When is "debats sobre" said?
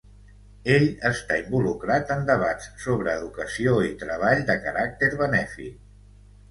2.31-3.15